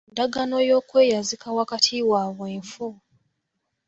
[0.09, 2.87] Endagaano y'okweyazika wakati waabwe nfu.